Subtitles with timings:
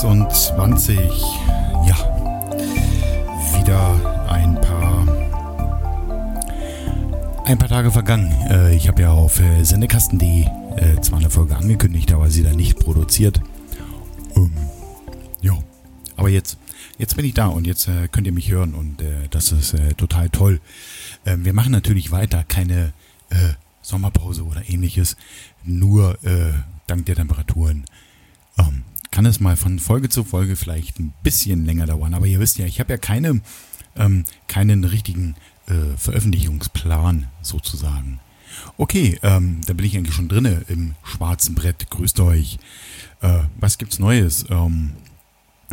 [0.00, 0.96] 26.
[1.88, 1.96] Ja,
[3.58, 5.08] wieder ein paar
[7.44, 8.30] ein paar Tage vergangen.
[8.48, 12.54] Äh, ich habe ja auf äh, sendekasten.de äh, zwar eine Folge angekündigt, aber sie dann
[12.54, 13.40] nicht produziert.
[14.36, 14.52] Ähm,
[15.40, 15.58] ja,
[16.14, 16.58] aber jetzt
[16.98, 19.74] jetzt bin ich da und jetzt äh, könnt ihr mich hören und äh, das ist
[19.74, 20.60] äh, total toll.
[21.26, 22.92] Ähm, wir machen natürlich weiter, keine
[23.30, 25.16] äh, Sommerpause oder ähnliches,
[25.64, 26.18] nur
[26.86, 27.84] dank der Temperaturen
[29.18, 32.14] kann es mal von Folge zu Folge vielleicht ein bisschen länger dauern.
[32.14, 33.40] Aber ihr wisst ja, ich habe ja keine,
[33.96, 35.34] ähm, keinen richtigen
[35.66, 38.20] äh, Veröffentlichungsplan sozusagen.
[38.76, 41.90] Okay, ähm, da bin ich eigentlich schon drinne im schwarzen Brett.
[41.90, 42.60] Grüßt euch.
[43.20, 44.44] Äh, was gibt's Neues?
[44.50, 44.92] Ähm,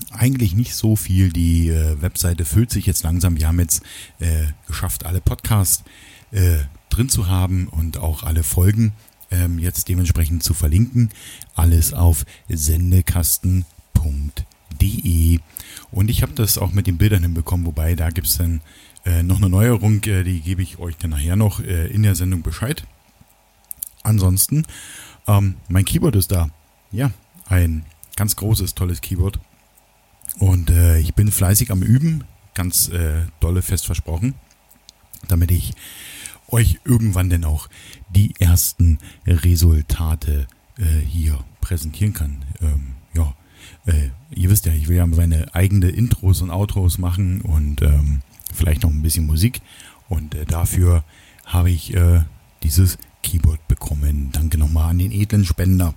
[0.09, 1.31] eigentlich nicht so viel.
[1.31, 3.37] Die äh, Webseite füllt sich jetzt langsam.
[3.37, 3.83] Wir haben jetzt
[4.17, 5.83] äh, geschafft, alle Podcasts
[6.31, 8.93] äh, drin zu haben und auch alle Folgen
[9.35, 11.09] ähm, jetzt dementsprechend zu verlinken.
[11.55, 15.39] Alles auf sendekasten.de.
[15.91, 18.61] Und ich habe das auch mit den Bildern hinbekommen, wobei da gibt es dann
[19.05, 22.15] äh, noch eine Neuerung, äh, die gebe ich euch dann nachher noch äh, in der
[22.15, 22.85] Sendung Bescheid.
[24.03, 24.65] Ansonsten,
[25.27, 26.49] ähm, mein Keyboard ist da.
[26.91, 27.11] Ja,
[27.47, 29.39] ein ganz großes, tolles Keyboard.
[30.39, 34.35] Und äh, ich bin fleißig am Üben, ganz äh, dolle fest versprochen,
[35.27, 35.73] damit ich
[36.49, 37.67] euch irgendwann denn auch
[38.09, 42.43] die ersten Resultate äh, hier präsentieren kann.
[42.61, 43.33] Ähm, ja,
[43.85, 48.21] äh, ihr wisst ja, ich will ja meine eigene Intros und Outros machen und ähm,
[48.53, 49.61] vielleicht noch ein bisschen Musik.
[50.09, 51.03] Und äh, dafür
[51.45, 52.21] habe ich äh,
[52.63, 54.29] dieses Keyboard bekommen.
[54.31, 55.93] Danke nochmal an den edlen Spender,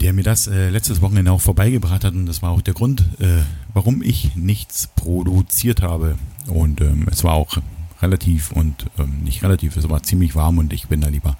[0.00, 2.14] der mir das äh, letztes Wochenende auch vorbeigebracht hat.
[2.14, 3.42] Und das war auch der Grund, äh,
[3.74, 6.16] warum ich nichts produziert habe.
[6.46, 7.58] Und ähm, es war auch
[8.02, 11.36] relativ und ähm, nicht relativ, es war ziemlich warm und ich bin da lieber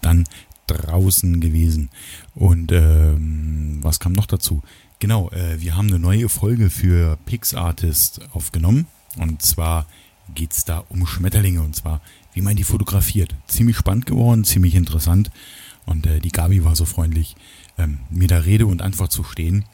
[0.00, 0.24] dann
[0.66, 1.90] draußen gewesen.
[2.34, 4.62] Und ähm, was kam noch dazu?
[4.98, 8.86] Genau, äh, wir haben eine neue Folge für PixArtist aufgenommen.
[9.16, 9.86] Und zwar
[10.34, 12.00] geht es da um Schmetterlinge und zwar,
[12.32, 13.34] wie man die fotografiert.
[13.46, 15.30] Ziemlich spannend geworden, ziemlich interessant.
[15.84, 17.36] Und äh, die Gabi war so freundlich,
[17.78, 19.64] ähm, mir da Rede und Antwort zu stehen.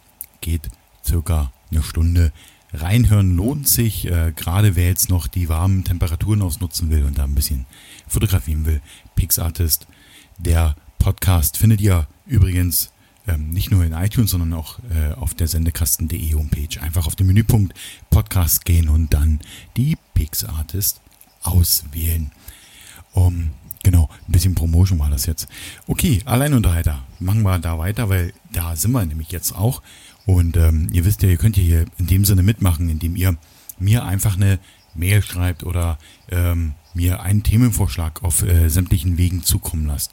[0.40, 0.68] Geht
[1.04, 2.32] circa eine Stunde.
[2.72, 7.24] Reinhören lohnt sich, äh, gerade wer jetzt noch die warmen Temperaturen ausnutzen will und da
[7.24, 7.66] ein bisschen
[8.08, 8.80] fotografieren will.
[9.14, 9.86] PixArtist,
[10.38, 12.92] der Podcast findet ihr übrigens
[13.26, 16.80] ähm, nicht nur in iTunes, sondern auch äh, auf der sendekasten.de Homepage.
[16.80, 17.78] Einfach auf den Menüpunkt
[18.10, 19.40] Podcast gehen und dann
[19.76, 21.00] die PixArtist
[21.42, 22.32] auswählen.
[23.12, 23.50] Um,
[23.82, 25.46] genau, ein bisschen Promotion war das jetzt.
[25.86, 27.02] Okay, Alleinunterhalter.
[27.20, 29.82] Machen wir da weiter, weil da sind wir nämlich jetzt auch.
[30.26, 33.36] Und ähm, ihr wisst ja, ihr könnt ja hier in dem Sinne mitmachen, indem ihr
[33.78, 34.58] mir einfach eine
[34.94, 35.98] Mail schreibt oder
[36.30, 40.12] ähm, mir einen Themenvorschlag auf äh, sämtlichen Wegen zukommen lasst.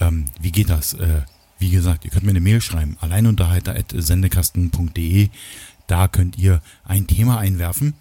[0.00, 0.94] Ähm, wie geht das?
[0.94, 1.22] Äh,
[1.58, 5.30] wie gesagt, ihr könnt mir eine Mail schreiben, alleinunterhalter.sendekasten.de.
[5.86, 7.94] Da könnt ihr ein Thema einwerfen,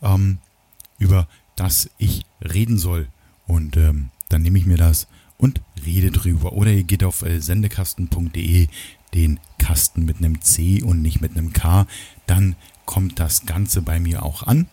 [0.00, 0.38] ähm,
[0.98, 3.08] über das ich reden soll.
[3.46, 6.52] Und ähm, dann nehme ich mir das und rede drüber.
[6.52, 8.68] Oder ihr geht auf äh, sendekasten.de,
[9.14, 11.86] den Kasten mit einem C und nicht mit einem K,
[12.26, 12.56] dann
[12.86, 14.66] kommt das Ganze bei mir auch an.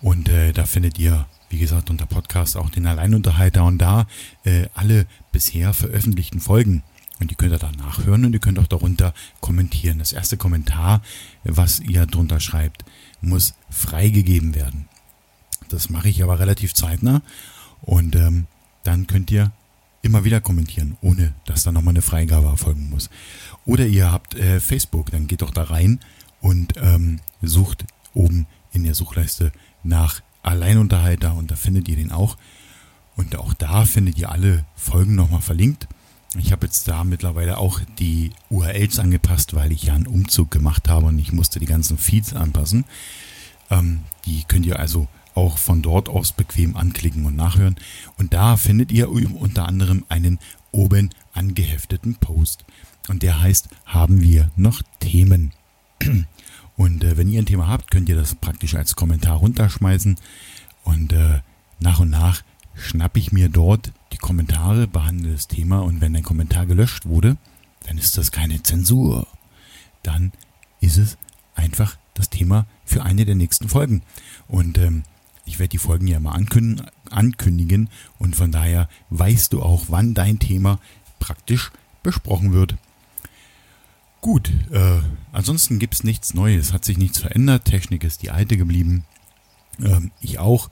[0.00, 4.06] Und äh, da findet ihr, wie gesagt, unter Podcast auch den Alleinunterhalter und da
[4.44, 6.82] äh, alle bisher veröffentlichten Folgen.
[7.20, 9.98] Und die könnt ihr da nachhören und ihr könnt auch darunter kommentieren.
[9.98, 11.02] Das erste Kommentar,
[11.44, 12.84] was ihr drunter schreibt,
[13.20, 14.88] muss freigegeben werden.
[15.68, 17.20] Das mache ich aber relativ zeitnah.
[17.82, 18.46] Und ähm,
[18.84, 19.52] dann könnt ihr
[20.02, 23.10] immer wieder kommentieren, ohne dass da nochmal eine Freigabe erfolgen muss.
[23.66, 26.00] Oder ihr habt äh, Facebook, dann geht doch da rein
[26.40, 27.84] und ähm, sucht
[28.14, 29.52] oben in der Suchleiste
[29.82, 32.36] nach Alleinunterhalter und da findet ihr den auch.
[33.16, 35.88] Und auch da findet ihr alle Folgen nochmal verlinkt.
[36.38, 40.88] Ich habe jetzt da mittlerweile auch die URLs angepasst, weil ich ja einen Umzug gemacht
[40.88, 42.84] habe und ich musste die ganzen Feeds anpassen.
[43.68, 47.76] Ähm, die könnt ihr also auch von dort aus bequem anklicken und nachhören.
[48.16, 50.38] Und da findet ihr unter anderem einen
[50.72, 52.64] oben angehefteten Post.
[53.08, 55.52] Und der heißt, haben wir noch Themen?
[56.76, 60.16] Und äh, wenn ihr ein Thema habt, könnt ihr das praktisch als Kommentar runterschmeißen.
[60.84, 61.40] Und äh,
[61.78, 62.42] nach und nach
[62.74, 65.80] schnappe ich mir dort die Kommentare, behandle das Thema.
[65.80, 67.36] Und wenn ein Kommentar gelöscht wurde,
[67.86, 69.26] dann ist das keine Zensur.
[70.02, 70.32] Dann
[70.80, 71.18] ist es
[71.54, 74.02] einfach das Thema für eine der nächsten Folgen.
[74.48, 75.02] Und ähm,
[75.44, 80.14] ich werde die Folgen ja mal ankündigen, ankündigen und von daher weißt du auch, wann
[80.14, 80.78] dein Thema
[81.18, 82.76] praktisch besprochen wird.
[84.20, 84.98] Gut, äh,
[85.32, 89.04] ansonsten gibt es nichts Neues, hat sich nichts verändert, Technik ist die alte geblieben,
[89.82, 90.68] ähm, ich auch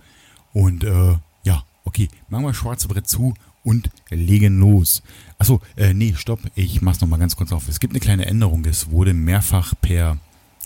[0.53, 3.35] und äh, ja, okay, machen wir schwarze Brett zu
[3.65, 5.03] und legen los.
[5.39, 7.69] Achso, äh, nee, stopp, ich mach's nochmal ganz kurz auf.
[7.69, 8.65] Es gibt eine kleine Änderung.
[8.65, 10.19] Es wurde mehrfach per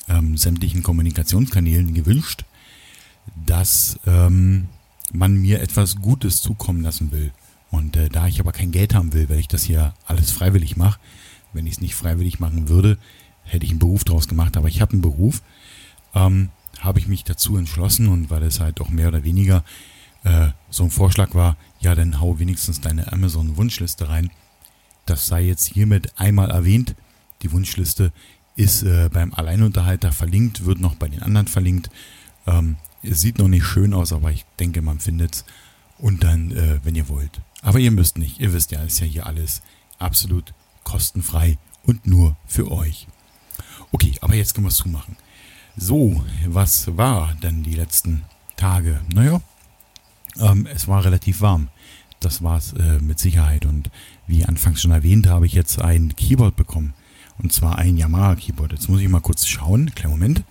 [0.08, 2.44] ähm, sämtlichen Kommunikationskanälen gewünscht,
[3.46, 4.68] dass ähm,
[5.12, 7.32] man mir etwas Gutes zukommen lassen will.
[7.70, 10.76] Und äh, da ich aber kein Geld haben will, weil ich das hier alles freiwillig
[10.76, 11.00] mache,
[11.52, 12.98] wenn ich es nicht freiwillig machen würde,
[13.44, 14.56] hätte ich einen Beruf draus gemacht.
[14.56, 15.42] Aber ich habe einen Beruf,
[16.14, 16.50] ähm,
[16.80, 19.64] habe ich mich dazu entschlossen und weil es halt auch mehr oder weniger
[20.24, 24.30] äh, so ein Vorschlag war, ja, dann hau wenigstens deine Amazon-Wunschliste rein.
[25.06, 26.94] Das sei jetzt hiermit einmal erwähnt.
[27.42, 28.12] Die Wunschliste
[28.54, 31.90] ist äh, beim Alleinunterhalter verlinkt, wird noch bei den anderen verlinkt.
[32.46, 35.44] Ähm, es sieht noch nicht schön aus, aber ich denke, man findet es.
[35.98, 37.40] Und dann, äh, wenn ihr wollt.
[37.62, 38.40] Aber ihr müsst nicht.
[38.40, 39.62] Ihr wisst ja, ist ja hier alles
[39.98, 40.52] absolut
[40.84, 43.06] kostenfrei und nur für euch.
[43.90, 45.16] Okay, aber jetzt können wir es zumachen.
[45.76, 48.24] So, was war denn die letzten
[48.56, 49.00] Tage?
[49.12, 49.40] Naja,
[50.38, 51.68] ähm, es war relativ warm.
[52.20, 53.66] Das war es äh, mit Sicherheit.
[53.66, 53.90] Und
[54.26, 56.94] wie anfangs schon erwähnt, habe ich jetzt ein Keyboard bekommen.
[57.38, 58.72] Und zwar ein Yamaha Keyboard.
[58.72, 59.94] Jetzt muss ich mal kurz schauen.
[59.94, 60.44] Kleinen Moment.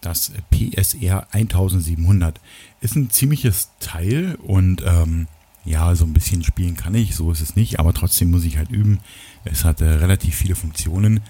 [0.00, 2.40] Das PSR 1700
[2.80, 5.26] ist ein ziemliches Teil und ähm,
[5.68, 8.56] ja, so ein bisschen spielen kann ich, so ist es nicht, aber trotzdem muss ich
[8.56, 9.00] halt üben.
[9.44, 11.20] Es hat äh, relativ viele Funktionen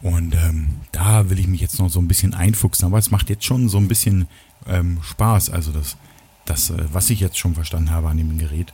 [0.00, 3.30] und ähm, da will ich mich jetzt noch so ein bisschen einfuchsen, aber es macht
[3.30, 4.28] jetzt schon so ein bisschen
[4.66, 5.50] ähm, Spaß.
[5.50, 5.96] Also das,
[6.44, 8.72] das, äh, was ich jetzt schon verstanden habe an dem Gerät,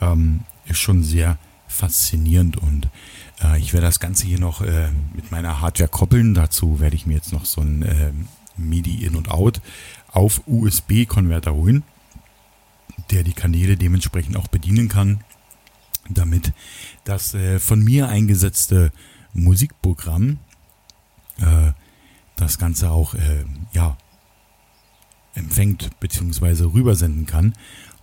[0.00, 2.88] ähm, ist schon sehr faszinierend und
[3.42, 6.34] äh, ich werde das Ganze hier noch äh, mit meiner Hardware koppeln.
[6.34, 8.12] Dazu werde ich mir jetzt noch so ein äh,
[8.56, 9.60] MIDI In und Out
[10.12, 11.82] auf USB-Konverter holen,
[13.12, 15.22] der die Kanäle dementsprechend auch bedienen kann,
[16.08, 16.52] damit
[17.04, 18.92] das äh, von mir eingesetzte
[19.34, 20.38] Musikprogramm
[21.38, 21.72] äh,
[22.36, 23.96] das Ganze auch äh, ja,
[25.34, 26.64] empfängt bzw.
[26.64, 27.54] rübersenden kann,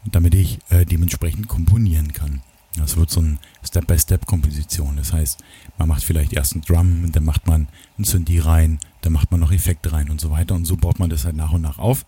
[0.05, 2.41] damit ich äh, dementsprechend komponieren kann.
[2.77, 4.95] Das wird so ein Step-by-Step-Komposition.
[4.95, 5.43] Das heißt,
[5.77, 7.67] man macht vielleicht erst einen Drum, dann macht man
[7.97, 10.55] ein Synthi rein, dann macht man noch Effekte rein und so weiter.
[10.55, 12.05] Und so baut man das halt nach und nach auf.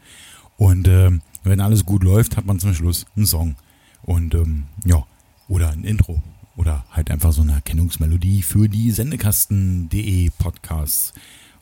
[0.62, 1.10] Und äh,
[1.44, 3.56] wenn alles gut läuft, hat man zum Schluss einen Song.
[4.04, 5.04] Und ähm, ja,
[5.48, 6.22] oder ein Intro.
[6.56, 11.14] Oder halt einfach so eine Erkennungsmelodie für die Sendekasten.de Podcasts.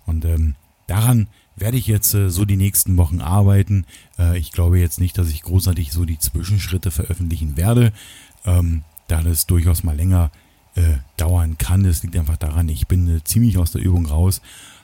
[0.05, 0.55] Und ähm,
[0.87, 3.85] daran werde ich jetzt äh, so die nächsten Wochen arbeiten.
[4.17, 7.93] Äh, ich glaube jetzt nicht, dass ich großartig so die Zwischenschritte veröffentlichen werde,
[8.43, 10.29] ähm, da das durchaus mal länger
[10.75, 11.85] äh, dauern kann.
[11.85, 14.41] Das liegt einfach daran, ich bin äh, ziemlich aus der Übung raus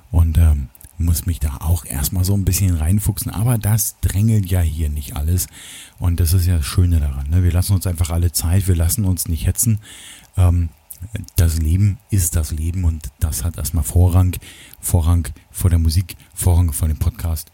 [0.09, 3.31] und ähm, muss mich da auch erstmal so ein bisschen reinfuchsen.
[3.31, 5.47] Aber das drängelt ja hier nicht alles.
[6.00, 7.30] Und das ist ja das Schöne daran.
[7.30, 7.44] Ne?
[7.44, 9.80] Wir lassen uns einfach alle Zeit, wir lassen uns nicht hetzen.
[10.38, 10.69] Ähm,
[11.36, 14.36] das Leben ist das Leben und das hat erstmal Vorrang.
[14.80, 17.51] Vorrang vor der Musik, Vorrang vor dem Podcast.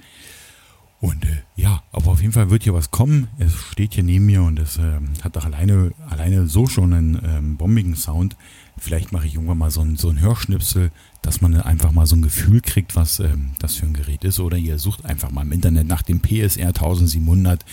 [1.00, 3.28] Und äh, ja, aber auf jeden Fall wird hier was kommen.
[3.40, 7.22] Es steht hier neben mir und es äh, hat doch alleine, alleine so schon einen
[7.26, 8.38] ähm, bombigen Sound.
[8.78, 12.16] Vielleicht mache ich irgendwann mal so ein, so ein Hörschnipsel, dass man einfach mal so
[12.16, 14.40] ein Gefühl kriegt, was ähm, das für ein Gerät ist.
[14.40, 17.64] Oder ihr sucht einfach mal im Internet nach dem PSR 1700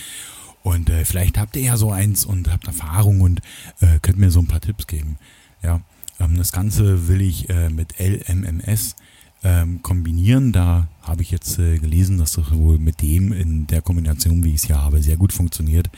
[0.61, 3.41] und äh, vielleicht habt ihr ja so eins und habt Erfahrung und
[3.79, 5.17] äh, könnt mir so ein paar Tipps geben.
[5.63, 5.81] Ja,
[6.19, 8.95] ähm, das Ganze will ich äh, mit LMMS
[9.43, 10.51] ähm, kombinieren.
[10.51, 14.49] Da habe ich jetzt äh, gelesen, dass das wohl mit dem in der Kombination, wie
[14.49, 15.89] ich es hier habe, sehr gut funktioniert.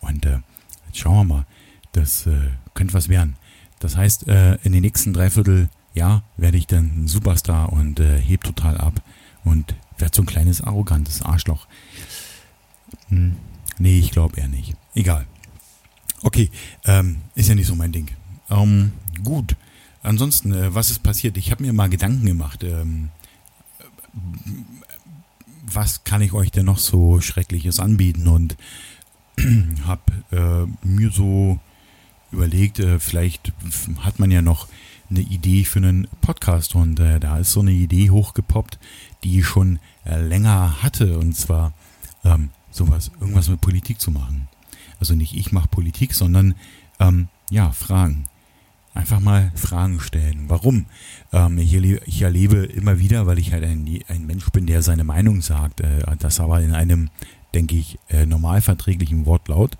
[0.00, 0.38] Und äh,
[0.86, 1.46] jetzt schauen wir mal.
[1.92, 3.36] Das äh, könnte was werden.
[3.78, 8.20] Das heißt, äh, in den nächsten dreiviertel Jahr werde ich dann ein Superstar und äh,
[8.20, 9.02] heb total ab
[9.44, 11.66] und werde so ein kleines arrogantes Arschloch.
[13.08, 13.36] Hm,
[13.78, 14.74] nee, ich glaube eher nicht.
[14.94, 15.26] Egal.
[16.22, 16.50] Okay,
[16.84, 18.08] ähm, ist ja nicht so mein Ding.
[18.50, 18.92] Ähm,
[19.22, 19.56] gut.
[20.02, 21.36] Ansonsten, äh, was ist passiert?
[21.36, 22.62] Ich habe mir mal Gedanken gemacht.
[22.62, 23.10] Ähm,
[25.64, 28.28] was kann ich euch denn noch so Schreckliches anbieten?
[28.28, 28.56] Und
[29.86, 31.58] habe äh, mir so
[32.36, 33.52] überlegt, äh, vielleicht
[34.00, 34.68] hat man ja noch
[35.10, 38.78] eine Idee für einen Podcast und äh, da ist so eine Idee hochgepoppt,
[39.24, 41.72] die ich schon äh, länger hatte und zwar
[42.24, 44.48] ähm, sowas, irgendwas mit Politik zu machen.
[45.00, 46.54] Also nicht ich mache Politik, sondern
[47.00, 48.24] ähm, ja, Fragen.
[48.94, 50.44] Einfach mal Fragen stellen.
[50.48, 50.86] Warum?
[51.32, 54.82] Ähm, ich, erlebe, ich, erlebe, immer wieder, weil ich halt ein, ein Mensch bin, der
[54.82, 57.10] seine Meinung sagt, äh, das aber in einem,
[57.54, 59.76] denke ich, äh, normalverträglichen Wortlaut,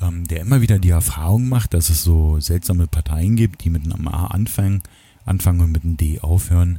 [0.00, 3.84] ähm, der immer wieder die Erfahrung macht, dass es so seltsame Parteien gibt, die mit
[3.84, 4.82] einem A anfangen,
[5.24, 6.78] anfangen und mit einem D aufhören,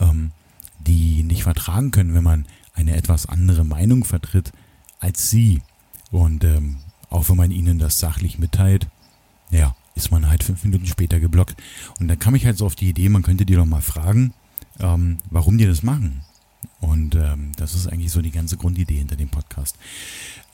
[0.00, 0.30] ähm,
[0.78, 4.52] die nicht vertragen können, wenn man eine etwas andere Meinung vertritt
[5.00, 5.62] als sie.
[6.10, 6.76] Und ähm,
[7.10, 8.88] auch wenn man ihnen das sachlich mitteilt,
[9.50, 11.56] ja, ist man halt fünf Minuten später geblockt.
[12.00, 14.32] Und dann kam ich halt so auf die Idee, man könnte die doch mal fragen,
[14.80, 16.22] ähm, warum die das machen.
[16.82, 19.76] Und ähm, das ist eigentlich so die ganze Grundidee hinter dem Podcast.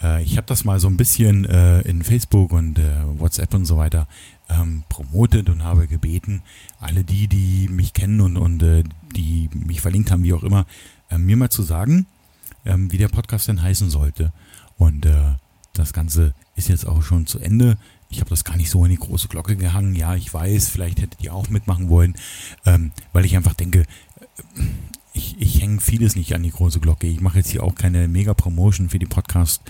[0.02, 3.64] Äh, ich habe das mal so ein bisschen äh, in Facebook und äh, WhatsApp und
[3.64, 4.06] so weiter
[4.50, 6.42] ähm, promotet und habe gebeten,
[6.80, 8.85] alle die, die mich kennen und, und äh,
[9.16, 10.66] die mich verlinkt haben, wie auch immer,
[11.11, 12.06] äh, mir mal zu sagen,
[12.66, 14.30] ähm, wie der Podcast denn heißen sollte.
[14.76, 15.37] Und äh,
[15.73, 17.78] das Ganze ist jetzt auch schon zu Ende.
[18.11, 19.94] Ich habe das gar nicht so in die große Glocke gehangen.
[19.94, 22.16] Ja, ich weiß, vielleicht hättet ihr auch mitmachen wollen,
[22.66, 23.87] ähm, weil ich einfach denke,
[25.12, 27.06] ich, ich hänge vieles nicht an die große Glocke.
[27.06, 29.62] Ich mache jetzt hier auch keine Mega-Promotion für die Podcast,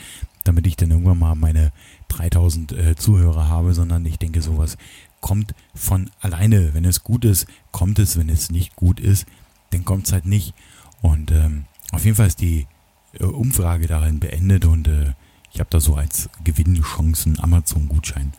[0.44, 1.72] damit ich dann irgendwann mal meine
[2.08, 4.76] 3000 äh, Zuhörer habe, sondern ich denke, sowas
[5.20, 6.74] kommt von alleine.
[6.74, 8.16] Wenn es gut ist, kommt es.
[8.16, 9.26] Wenn es nicht gut ist,
[9.70, 10.54] dann kommt es halt nicht.
[11.02, 12.66] Und ähm, auf jeden Fall ist die
[13.14, 15.14] äh, Umfrage darin beendet und äh,
[15.52, 18.32] ich habe da so als Gewinnchancen Amazon-Gutschein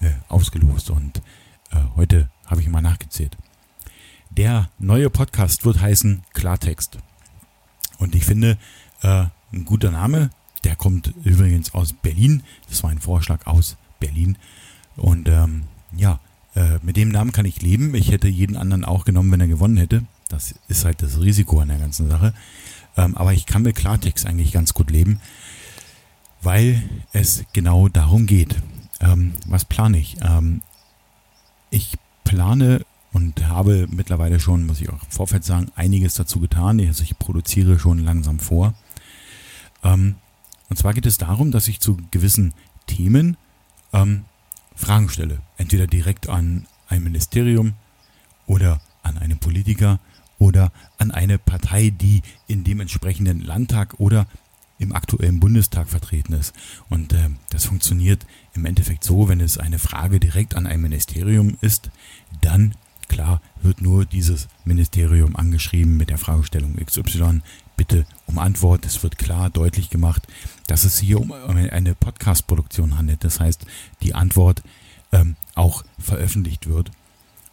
[0.00, 1.18] äh, ausgelost und
[1.70, 3.36] äh, heute habe ich mal nachgezählt.
[4.36, 6.96] Der neue Podcast wird heißen Klartext.
[7.98, 8.56] Und ich finde,
[9.02, 10.30] äh, ein guter Name,
[10.64, 12.42] der kommt übrigens aus Berlin.
[12.66, 14.38] Das war ein Vorschlag aus Berlin.
[14.96, 16.18] Und ähm, ja,
[16.54, 17.94] äh, mit dem Namen kann ich leben.
[17.94, 20.06] Ich hätte jeden anderen auch genommen, wenn er gewonnen hätte.
[20.30, 22.32] Das ist halt das Risiko an der ganzen Sache.
[22.96, 25.20] Ähm, aber ich kann mit Klartext eigentlich ganz gut leben,
[26.40, 28.56] weil es genau darum geht.
[29.00, 30.16] Ähm, was plane ich?
[30.22, 30.62] Ähm,
[31.68, 36.80] ich plane und habe mittlerweile schon, muss ich auch im Vorfeld sagen, einiges dazu getan.
[36.80, 38.74] Also ich produziere schon langsam vor.
[39.84, 40.16] Ähm,
[40.70, 42.54] und zwar geht es darum, dass ich zu gewissen
[42.86, 43.36] Themen
[43.92, 44.24] ähm,
[44.74, 45.40] Fragen stelle.
[45.58, 47.74] Entweder direkt an ein Ministerium
[48.46, 50.00] oder an einen Politiker
[50.38, 54.26] oder an eine Partei, die in dem entsprechenden Landtag oder
[54.78, 56.52] im aktuellen Bundestag vertreten ist.
[56.88, 61.56] Und äh, das funktioniert im Endeffekt so, wenn es eine Frage direkt an ein Ministerium
[61.60, 61.90] ist,
[62.40, 62.74] dann
[63.12, 67.42] Klar wird nur dieses Ministerium angeschrieben mit der Fragestellung XY.
[67.76, 68.86] Bitte um Antwort.
[68.86, 70.26] Es wird klar deutlich gemacht,
[70.66, 73.22] dass es hier um eine Podcast-Produktion handelt.
[73.22, 73.66] Das heißt,
[74.00, 74.62] die Antwort
[75.12, 76.90] ähm, auch veröffentlicht wird.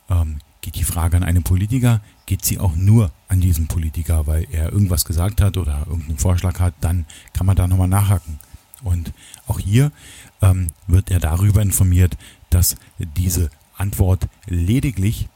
[0.09, 4.47] Ähm, geht die Frage an einen Politiker, geht sie auch nur an diesen Politiker, weil
[4.51, 8.39] er irgendwas gesagt hat oder irgendeinen Vorschlag hat, dann kann man da nochmal nachhaken.
[8.81, 9.11] Und
[9.45, 9.91] auch hier
[10.41, 12.17] ähm, wird er darüber informiert,
[12.49, 15.27] dass diese Antwort lediglich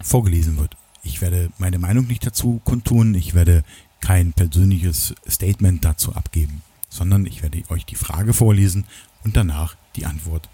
[0.00, 0.76] vorgelesen wird.
[1.02, 3.62] Ich werde meine Meinung nicht dazu kundtun, ich werde
[4.00, 8.84] kein persönliches Statement dazu abgeben, sondern ich werde euch die Frage vorlesen
[9.24, 10.48] und danach die Antwort.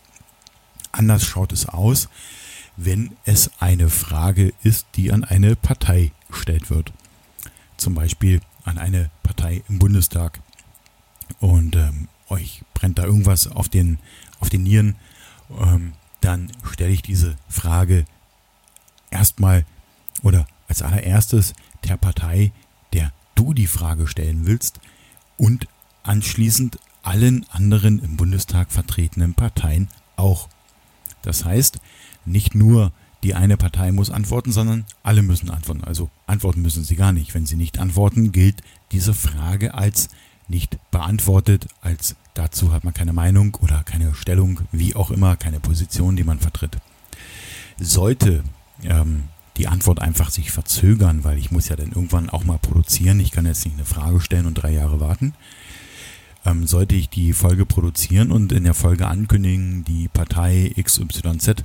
[0.93, 2.09] Anders schaut es aus,
[2.77, 6.93] wenn es eine Frage ist, die an eine Partei gestellt wird.
[7.77, 10.41] Zum Beispiel an eine Partei im Bundestag.
[11.41, 13.99] Und ähm, euch brennt da irgendwas auf den,
[14.41, 14.97] auf den Nieren.
[15.59, 18.05] Ähm, dann stelle ich diese Frage
[19.13, 19.65] erstmal
[20.23, 21.55] oder als allererstes
[21.85, 22.53] der Partei,
[22.93, 24.81] der du die Frage stellen willst
[25.37, 25.67] und
[26.03, 30.49] anschließend allen anderen im Bundestag vertretenen Parteien auch.
[31.23, 31.79] Das heißt,
[32.25, 32.93] nicht nur
[33.23, 35.85] die eine Partei muss antworten, sondern alle müssen antworten.
[35.85, 37.35] Also antworten müssen sie gar nicht.
[37.35, 40.09] Wenn sie nicht antworten, gilt diese Frage als
[40.49, 45.61] nicht beantwortet, als dazu hat man keine Meinung oder keine Stellung, wie auch immer, keine
[45.61, 46.79] Position, die man vertritt.
[47.79, 48.43] Sollte
[48.85, 49.25] ähm,
[49.57, 53.21] die Antwort einfach sich verzögern, weil ich muss ja dann irgendwann auch mal produzieren.
[53.21, 55.35] Ich kann jetzt nicht eine Frage stellen und drei Jahre warten.
[56.45, 61.65] Ähm, sollte ich die Folge produzieren und in der Folge ankündigen, die Partei XYZ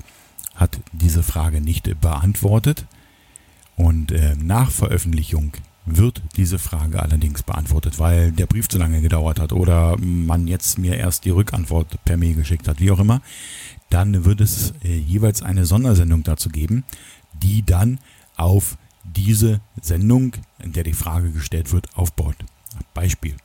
[0.55, 2.85] hat diese Frage nicht beantwortet
[3.75, 5.53] und äh, nach Veröffentlichung
[5.87, 10.77] wird diese Frage allerdings beantwortet, weil der Brief zu lange gedauert hat oder man jetzt
[10.77, 13.21] mir erst die Rückantwort per Mail geschickt hat, wie auch immer,
[13.89, 16.83] dann wird es äh, jeweils eine Sondersendung dazu geben,
[17.33, 17.99] die dann
[18.35, 22.35] auf diese Sendung, in der die Frage gestellt wird, aufbaut.
[22.93, 23.37] Beispiel.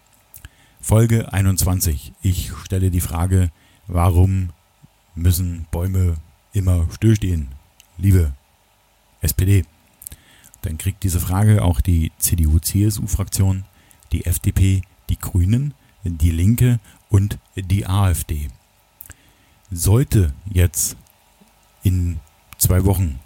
[0.81, 2.13] Folge 21.
[2.23, 3.51] Ich stelle die Frage,
[3.87, 4.51] warum
[5.15, 6.17] müssen Bäume
[6.53, 7.49] immer stillstehen?
[7.99, 8.33] Liebe
[9.21, 9.65] SPD.
[10.63, 13.65] Dann kriegt diese Frage auch die CDU-CSU-Fraktion,
[14.13, 18.49] die FDP, die Grünen, die Linke und die AfD.
[19.73, 20.97] Sollte jetzt
[21.83, 22.21] in
[22.59, 23.19] zwei Wochen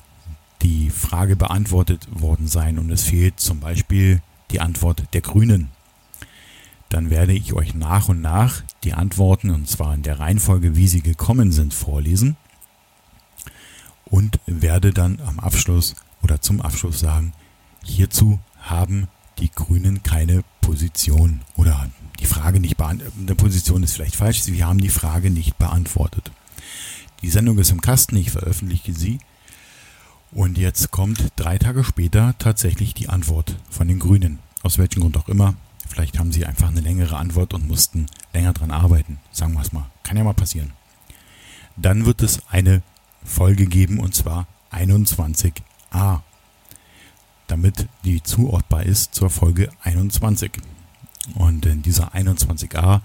[0.62, 5.70] die Frage beantwortet worden sein und es fehlt zum Beispiel die Antwort der Grünen,
[6.88, 10.88] dann werde ich euch nach und nach die Antworten, und zwar in der Reihenfolge, wie
[10.88, 12.36] sie gekommen sind, vorlesen
[14.04, 17.32] und werde dann am Abschluss oder zum Abschluss sagen,
[17.82, 21.90] hierzu haben die Grünen keine Position oder
[22.20, 23.14] die Frage nicht beantwortet.
[23.18, 26.30] Eine Position ist vielleicht falsch, wir haben die Frage nicht beantwortet.
[27.22, 29.18] Die Sendung ist im Kasten, ich veröffentliche sie.
[30.32, 34.40] Und jetzt kommt drei Tage später tatsächlich die Antwort von den Grünen.
[34.62, 35.54] aus welchem Grund auch immer.
[35.88, 39.18] Vielleicht haben sie einfach eine längere Antwort und mussten länger dran arbeiten.
[39.30, 39.86] Sagen wir es mal.
[40.02, 40.72] Kann ja mal passieren.
[41.76, 42.82] Dann wird es eine
[43.24, 46.20] Folge geben und zwar 21a.
[47.46, 50.52] Damit die zuortbar ist zur Folge 21.
[51.34, 53.00] Und in dieser 21a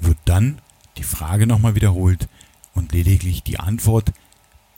[0.00, 0.58] wird dann
[0.96, 2.28] die Frage nochmal wiederholt
[2.74, 4.12] und lediglich die Antwort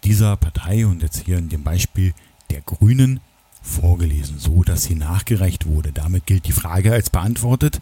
[0.05, 2.15] dieser Partei und jetzt hier in dem Beispiel
[2.51, 3.21] der Grünen
[3.63, 5.93] vorgelesen, so dass sie nachgereicht wurde.
[5.93, 7.81] Damit gilt die Frage als beantwortet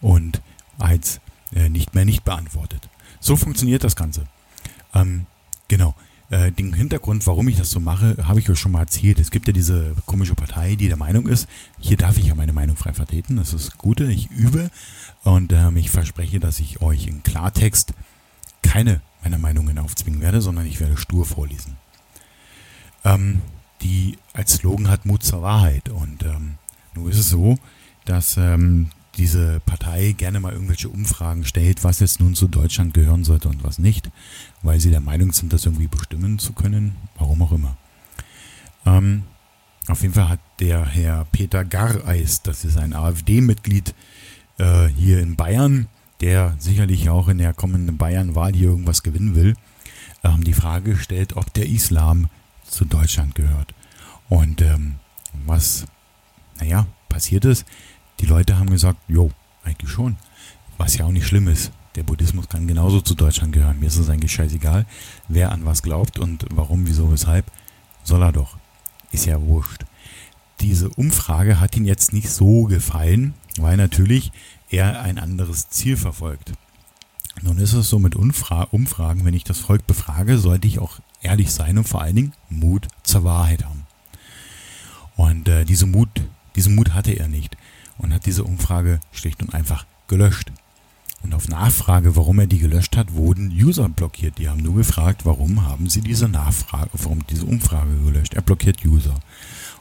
[0.00, 0.40] und
[0.78, 1.20] als
[1.54, 2.88] äh, nicht mehr nicht beantwortet.
[3.20, 4.26] So funktioniert das Ganze.
[4.94, 5.26] Ähm,
[5.68, 5.94] genau.
[6.30, 9.18] Äh, den Hintergrund, warum ich das so mache, habe ich euch schon mal erzählt.
[9.18, 12.52] Es gibt ja diese komische Partei, die der Meinung ist, hier darf ich ja meine
[12.52, 13.36] Meinung frei vertreten.
[13.36, 14.04] Das ist das Gute.
[14.04, 14.70] Ich übe
[15.24, 17.94] und ähm, ich verspreche, dass ich euch in Klartext
[18.62, 21.76] keine meiner Meinungen aufzwingen werde, sondern ich werde stur vorlesen.
[23.04, 23.40] Ähm,
[23.80, 25.88] die als Slogan hat Mut zur Wahrheit.
[25.88, 26.56] Und ähm,
[26.94, 27.58] nun ist es so,
[28.04, 33.24] dass ähm, diese Partei gerne mal irgendwelche Umfragen stellt, was jetzt nun zu Deutschland gehören
[33.24, 34.10] sollte und was nicht,
[34.62, 37.76] weil sie der Meinung sind, das irgendwie bestimmen zu können, warum auch immer.
[38.86, 39.24] Ähm,
[39.88, 43.94] auf jeden Fall hat der Herr Peter Garreis, das ist ein AfD-Mitglied
[44.58, 45.88] äh, hier in Bayern,
[46.20, 49.54] der sicherlich auch in der kommenden Bayern-Wahl hier irgendwas gewinnen will,
[50.24, 52.28] ähm, die Frage gestellt, ob der Islam
[52.64, 53.74] zu Deutschland gehört.
[54.28, 54.96] Und ähm,
[55.46, 55.86] was,
[56.60, 57.64] naja, passiert ist,
[58.20, 59.30] die Leute haben gesagt, jo,
[59.64, 60.16] eigentlich schon.
[60.76, 61.72] Was ja auch nicht schlimm ist.
[61.94, 63.80] Der Buddhismus kann genauso zu Deutschland gehören.
[63.80, 64.86] Mir ist es eigentlich scheißegal,
[65.26, 67.50] wer an was glaubt und warum, wieso, weshalb.
[68.04, 68.56] Soll er doch.
[69.10, 69.84] Ist ja wurscht.
[70.60, 74.32] Diese Umfrage hat ihn jetzt nicht so gefallen, weil natürlich
[74.70, 76.52] er ein anderes Ziel verfolgt.
[77.42, 80.98] Nun ist es so mit Umfra Umfragen, wenn ich das Volk befrage, sollte ich auch
[81.22, 83.86] ehrlich sein und vor allen Dingen Mut zur Wahrheit haben.
[85.16, 86.08] Und äh, diese Mut,
[86.56, 87.56] diesen Mut hatte er nicht
[87.98, 90.50] und hat diese Umfrage schlicht und einfach gelöscht.
[91.22, 94.38] Und auf Nachfrage, warum er die gelöscht hat, wurden User blockiert.
[94.38, 98.34] Die haben nur gefragt, warum haben sie diese Nachfrage, warum diese Umfrage gelöscht.
[98.34, 99.14] Er blockiert User.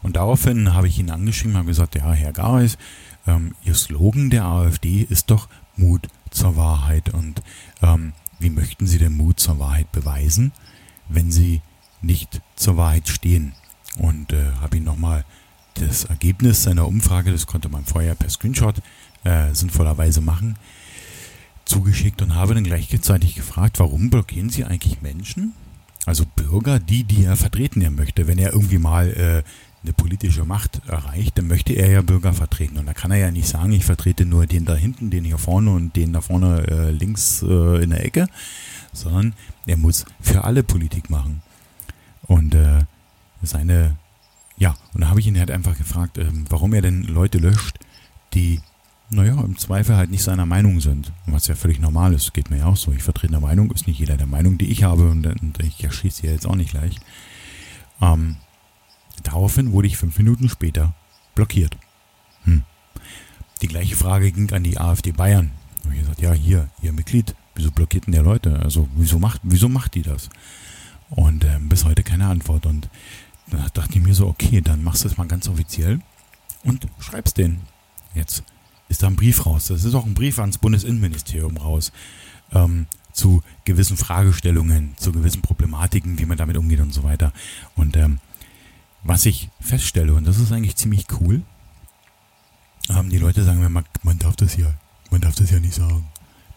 [0.01, 2.77] Und daraufhin habe ich ihn angeschrieben, habe gesagt, ja, Herr Gareis,
[3.27, 7.13] ähm, Ihr Slogan der AfD ist doch Mut zur Wahrheit.
[7.13, 7.43] Und
[7.83, 10.51] ähm, wie möchten Sie den Mut zur Wahrheit beweisen,
[11.07, 11.61] wenn Sie
[12.01, 13.53] nicht zur Wahrheit stehen?
[13.97, 15.23] Und äh, habe ihn nochmal
[15.79, 18.75] das Ergebnis seiner Umfrage, das konnte man vorher per Screenshot
[19.23, 20.57] äh, sinnvollerweise machen,
[21.65, 25.53] zugeschickt und habe dann gleichzeitig gefragt, warum blockieren Sie eigentlich Menschen?
[26.05, 28.27] Also Bürger, die, die er vertreten er möchte.
[28.27, 29.43] Wenn er irgendwie mal äh,
[29.83, 32.77] eine politische Macht erreicht, dann möchte er ja Bürger vertreten.
[32.77, 35.37] Und da kann er ja nicht sagen, ich vertrete nur den da hinten, den hier
[35.37, 38.27] vorne und den da vorne äh, links äh, in der Ecke,
[38.93, 39.33] sondern
[39.65, 41.41] er muss für alle Politik machen.
[42.23, 42.85] Und äh,
[43.41, 43.97] seine,
[44.57, 47.79] ja, und da habe ich ihn halt einfach gefragt, ähm, warum er denn Leute löscht,
[48.33, 48.59] die,
[49.09, 51.11] naja, im Zweifel halt nicht seiner Meinung sind.
[51.25, 52.91] Was ja völlig normal ist, geht mir ja auch so.
[52.91, 55.83] Ich vertrete eine Meinung, ist nicht jeder der Meinung, die ich habe und, und ich
[55.83, 56.97] erschieße ja jetzt auch nicht gleich.
[58.01, 58.37] Ähm,
[59.23, 60.93] Daraufhin wurde ich fünf Minuten später
[61.35, 61.75] blockiert.
[62.43, 62.63] Hm.
[63.61, 65.51] Die gleiche Frage ging an die AfD Bayern.
[65.83, 68.59] Und ich gesagt, ja, hier, ihr Mitglied, wieso blockiert denn der Leute?
[68.59, 70.29] Also wieso macht, wieso macht die das?
[71.09, 72.65] Und äh, bis heute keine Antwort.
[72.65, 72.89] Und
[73.49, 75.99] da dachte ich mir so, okay, dann machst du es mal ganz offiziell
[76.63, 77.61] und schreibst den.
[78.13, 78.43] Jetzt
[78.89, 79.67] ist da ein Brief raus.
[79.67, 81.91] Das ist auch ein Brief ans Bundesinnenministerium raus.
[82.51, 87.33] Ähm, zu gewissen Fragestellungen, zu gewissen Problematiken, wie man damit umgeht und so weiter.
[87.75, 88.19] Und ähm,
[89.03, 91.41] was ich feststelle, und das ist eigentlich ziemlich cool,
[92.89, 94.71] ähm, die Leute sagen mir, man, man darf das ja,
[95.09, 96.05] man darf das ja nicht sagen.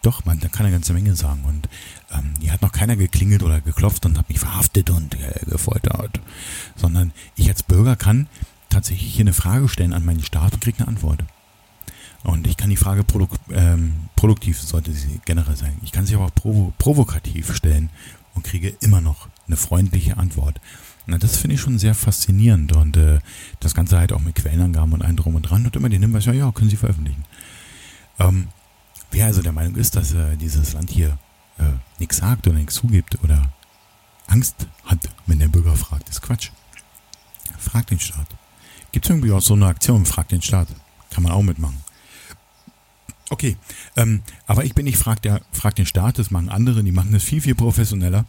[0.01, 1.43] Doch, man, da kann eine ganze Menge sagen.
[1.43, 1.69] Und
[2.11, 6.19] ähm, hier hat noch keiner geklingelt oder geklopft und hat mich verhaftet und äh, gefoltert.
[6.75, 8.27] Sondern ich als Bürger kann
[8.69, 11.23] tatsächlich hier eine Frage stellen an meinen Staat und kriege eine Antwort.
[12.23, 15.77] Und ich kann die Frage produk ähm, produktiv, sollte sie generell sein.
[15.83, 17.89] Ich kann sie aber auch provo provokativ stellen
[18.35, 20.61] und kriege immer noch eine freundliche Antwort.
[21.07, 23.19] Na, das finde ich schon sehr faszinierend und äh,
[23.59, 26.25] das Ganze halt auch mit Quellenangaben und allem drum und dran und immer den Hinweis,
[26.25, 27.25] ja, ja, können Sie veröffentlichen.
[28.19, 28.49] Ähm,
[29.11, 31.17] wer also der Meinung ist, dass äh, dieses Land hier
[31.57, 31.63] äh,
[31.99, 33.51] nichts sagt oder nichts zugibt oder
[34.27, 36.51] Angst hat, wenn der Bürger fragt, ist Quatsch.
[37.57, 38.27] Fragt den Staat.
[38.91, 40.67] Gibt es irgendwie auch so eine Aktion, fragt den Staat.
[41.09, 41.77] Kann man auch mitmachen.
[43.29, 43.55] Okay,
[43.95, 45.41] ähm, aber ich bin nicht frag, der,
[45.77, 48.25] den Staat, das machen andere, die machen das viel, viel professioneller.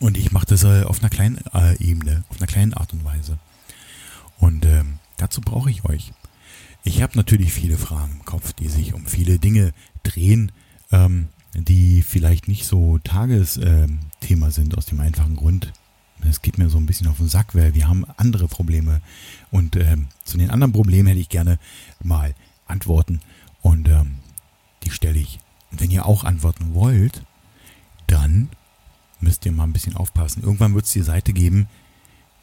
[0.00, 3.04] Und ich mache das äh, auf einer kleinen äh, Ebene, auf einer kleinen Art und
[3.04, 3.38] Weise.
[4.38, 6.12] Und ähm, dazu brauche ich euch.
[6.84, 10.52] Ich habe natürlich viele Fragen im Kopf, die sich um viele Dinge drehen,
[10.92, 15.72] ähm, die vielleicht nicht so Tagesthema sind, aus dem einfachen Grund,
[16.22, 19.00] das geht mir so ein bisschen auf den Sack, weil wir haben andere Probleme.
[19.50, 21.58] Und ähm, zu den anderen Problemen hätte ich gerne
[22.02, 22.34] mal
[22.66, 23.20] Antworten.
[23.62, 24.18] Und ähm,
[24.84, 25.38] die stelle ich.
[25.70, 27.24] Und wenn ihr auch antworten wollt,
[28.06, 28.48] dann
[29.20, 30.42] müsst ihr mal ein bisschen aufpassen.
[30.42, 31.68] Irgendwann wird es die Seite geben,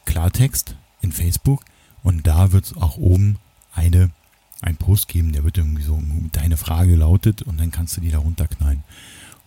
[0.04, 1.64] Klartext in Facebook.
[2.02, 3.38] Und da wird es auch oben
[3.74, 4.10] eine,
[4.62, 8.10] ein Post geben, der wird irgendwie so, deine Frage lautet und dann kannst du die
[8.10, 8.82] da runterknallen.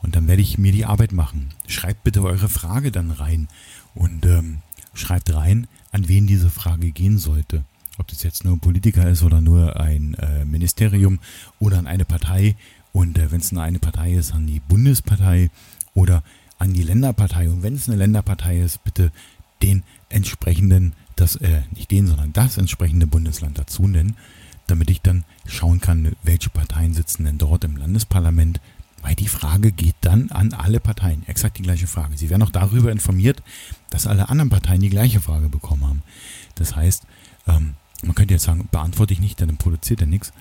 [0.01, 1.49] Und dann werde ich mir die Arbeit machen.
[1.67, 3.47] Schreibt bitte eure Frage dann rein
[3.95, 4.59] und ähm,
[4.93, 7.65] schreibt rein, an wen diese Frage gehen sollte.
[7.97, 11.19] Ob das jetzt nur ein Politiker ist oder nur ein äh, Ministerium
[11.59, 12.55] oder an eine Partei.
[12.93, 15.49] Und äh, wenn es nur eine Partei ist, an die Bundespartei
[15.93, 16.23] oder
[16.59, 17.49] an die Länderpartei.
[17.49, 19.11] Und wenn es eine Länderpartei ist, bitte
[19.61, 24.15] den entsprechenden, das, äh, nicht den, sondern das entsprechende Bundesland dazu nennen,
[24.69, 28.59] damit ich dann schauen kann, welche Parteien sitzen denn dort im Landesparlament,
[29.01, 31.25] weil die Frage geht dann an alle Parteien.
[31.27, 32.17] Exakt die gleiche Frage.
[32.17, 33.41] Sie werden auch darüber informiert,
[33.89, 36.03] dass alle anderen Parteien die gleiche Frage bekommen haben.
[36.55, 37.03] Das heißt,
[37.47, 40.33] ähm, man könnte jetzt sagen, beantworte ich nicht, dann produziert er nichts.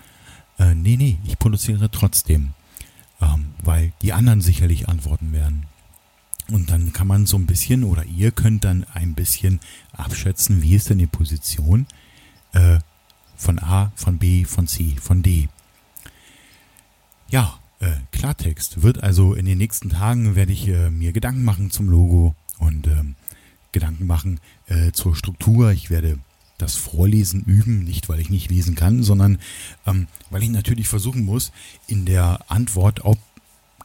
[0.59, 2.55] Äh, nee, nee, ich produziere trotzdem.
[3.21, 5.67] Ähm, weil die anderen sicherlich antworten werden.
[6.51, 9.61] Und dann kann man so ein bisschen, oder ihr könnt dann ein bisschen
[9.93, 11.87] abschätzen, wie ist denn die Position
[12.53, 12.79] äh,
[13.39, 15.49] von A, von B, von C, von D.
[17.31, 21.71] Ja, äh, Klartext wird also in den nächsten Tagen werde ich äh, mir Gedanken machen
[21.71, 23.15] zum Logo und ähm,
[23.73, 25.71] Gedanken machen äh, zur Struktur.
[25.71, 26.19] Ich werde
[26.59, 29.39] das Vorlesen üben, nicht weil ich nicht lesen kann, sondern
[29.87, 31.53] ähm, weil ich natürlich versuchen muss,
[31.87, 33.19] in der Antwort, ob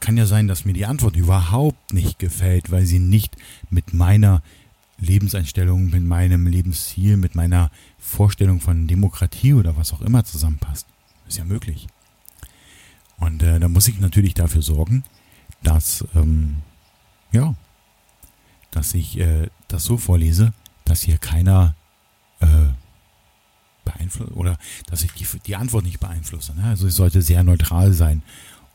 [0.00, 3.36] kann ja sein, dass mir die Antwort überhaupt nicht gefällt, weil sie nicht
[3.70, 4.42] mit meiner
[4.98, 7.70] Lebenseinstellung, mit meinem Lebensziel, mit meiner
[8.04, 10.86] Vorstellung von Demokratie oder was auch immer zusammenpasst.
[11.26, 11.86] Ist ja möglich.
[13.18, 15.04] Und äh, da muss ich natürlich dafür sorgen,
[15.62, 16.58] dass, ähm,
[17.32, 17.54] ja,
[18.70, 20.52] dass ich äh, das so vorlese,
[20.84, 21.74] dass hier keiner
[22.40, 22.46] äh,
[23.84, 26.54] beeinflusst oder dass ich die, die Antwort nicht beeinflusse.
[26.54, 26.64] Ne?
[26.64, 28.22] Also es sollte sehr neutral sein.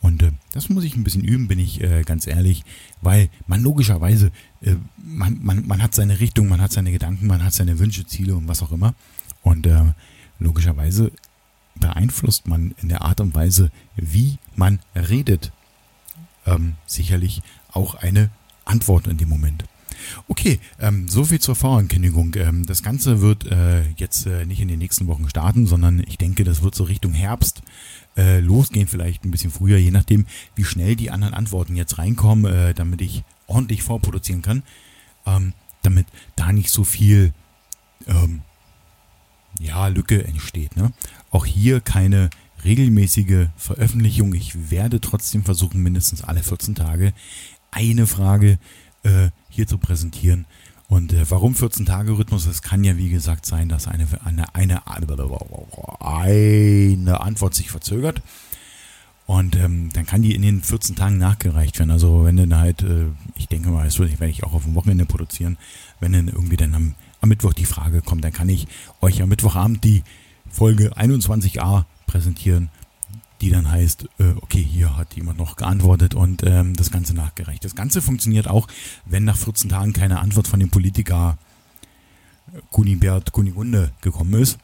[0.01, 2.63] Und äh, das muss ich ein bisschen üben, bin ich äh, ganz ehrlich,
[3.01, 7.43] weil man logischerweise, äh, man, man, man hat seine Richtung, man hat seine Gedanken, man
[7.43, 8.95] hat seine Wünsche, Ziele und was auch immer.
[9.43, 9.93] Und äh,
[10.39, 11.11] logischerweise
[11.75, 15.51] beeinflusst man in der Art und Weise, wie man redet,
[16.45, 18.29] ähm, sicherlich auch eine
[18.65, 19.63] Antwort in dem Moment.
[20.27, 22.33] Okay, ähm, so viel zur Vorankündigung.
[22.35, 26.17] Ähm, das Ganze wird äh, jetzt äh, nicht in den nächsten Wochen starten, sondern ich
[26.17, 27.61] denke, das wird so Richtung Herbst
[28.17, 30.25] äh, losgehen, vielleicht ein bisschen früher, je nachdem,
[30.55, 34.63] wie schnell die anderen Antworten jetzt reinkommen, äh, damit ich ordentlich vorproduzieren kann,
[35.25, 37.33] ähm, damit da nicht so viel
[38.07, 38.41] ähm,
[39.59, 40.75] ja, Lücke entsteht.
[40.75, 40.91] Ne?
[41.31, 42.29] Auch hier keine
[42.63, 44.33] regelmäßige Veröffentlichung.
[44.33, 47.13] Ich werde trotzdem versuchen, mindestens alle 14 Tage
[47.71, 48.57] eine Frage
[49.03, 50.45] äh, hier zu präsentieren.
[50.87, 52.47] Und äh, warum 14-Tage-Rhythmus?
[52.47, 54.87] Es kann ja, wie gesagt, sein, dass eine, eine, eine,
[55.99, 58.23] eine Antwort sich verzögert.
[59.27, 61.91] Und ähm, dann kann die in den 14 Tagen nachgereicht werden.
[61.91, 65.05] Also wenn dann halt, äh, ich denke mal, das werde ich auch auf dem Wochenende
[65.05, 65.59] produzieren,
[65.99, 68.67] wenn dann irgendwie dann am, am Mittwoch die Frage kommt, dann kann ich
[69.01, 70.03] euch am Mittwochabend die
[70.49, 72.69] Folge 21a präsentieren
[73.41, 77.63] die dann heißt, äh, okay, hier hat jemand noch geantwortet und ähm, das Ganze nachgereicht.
[77.63, 78.67] Das Ganze funktioniert auch,
[79.05, 81.37] wenn nach 14 Tagen keine Antwort von dem Politiker
[82.53, 84.57] äh, Kunibert Kunigunde gekommen ist.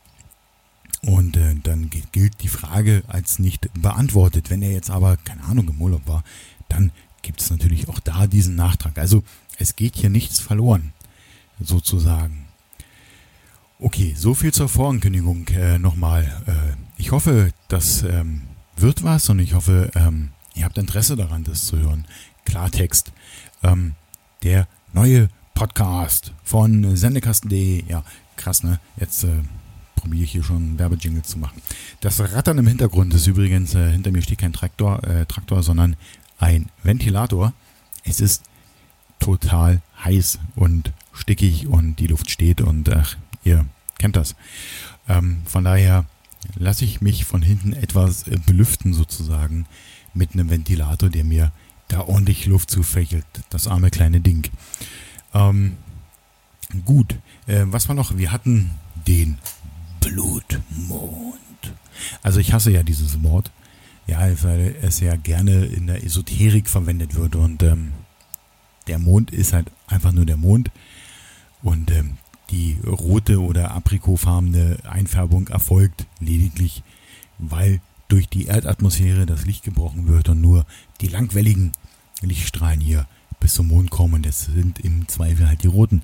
[1.02, 4.50] Und äh, dann gilt die Frage als nicht beantwortet.
[4.50, 6.24] Wenn er jetzt aber, keine Ahnung, im Urlaub war,
[6.68, 6.92] dann
[7.22, 8.98] gibt es natürlich auch da diesen Nachtrag.
[8.98, 9.24] Also
[9.58, 10.94] es geht hier nichts verloren,
[11.62, 12.45] sozusagen.
[13.86, 16.24] Okay, so viel zur Vorankündigung äh, nochmal.
[16.48, 18.42] Äh, ich hoffe, dass ähm,
[18.76, 22.06] wird was und ich hoffe, ähm, ihr habt Interesse daran, das zu hören.
[22.46, 23.14] Klartext.
[23.62, 23.94] Ähm,
[24.42, 27.84] der neue Podcast von sendekasten.de.
[27.88, 28.04] Ja,
[28.38, 28.80] krass, ne?
[28.98, 29.44] Jetzt äh,
[29.96, 31.62] probiere ich hier schon Werbejingle zu machen.
[32.02, 35.96] Das Rattern im Hintergrund ist übrigens, äh, hinter mir steht kein Traktor, äh, Traktor, sondern
[36.40, 37.54] ein Ventilator.
[38.04, 38.46] Es ist
[39.20, 43.16] total heiß und stickig und die Luft steht und ach,
[43.46, 43.66] ihr
[43.98, 44.36] kennt das.
[45.08, 46.06] Ähm, von daher
[46.56, 49.66] lasse ich mich von hinten etwas äh, belüften sozusagen
[50.14, 51.52] mit einem Ventilator, der mir
[51.88, 53.26] da ordentlich Luft zufächelt.
[53.50, 54.50] Das arme kleine Ding.
[55.34, 55.78] Ähm,
[56.84, 57.16] gut,
[57.48, 58.18] äh, was war noch?
[58.18, 58.72] Wir hatten
[59.08, 59.38] den
[60.02, 61.36] Blutmond.
[62.22, 63.52] Also ich hasse ja dieses Wort.
[64.08, 67.92] Ja, weil es ja gerne in der Esoterik verwendet wird und ähm,
[68.86, 70.70] der Mond ist halt einfach nur der Mond.
[71.64, 72.18] Und ähm,
[72.50, 76.84] die rote oder aprikotfarbene Einfärbung erfolgt lediglich,
[77.38, 80.66] weil durch die Erdatmosphäre das Licht gebrochen wird und nur
[81.02, 81.72] die langwelligen
[82.22, 83.08] Lichtstrahlen hier
[83.40, 84.22] bis zum Mond kommen.
[84.22, 86.02] Das sind im Zweifel halt die roten.